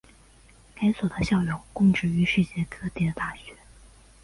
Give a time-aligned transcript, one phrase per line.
[0.73, 3.55] 该所的校友供职于世界各地的大学。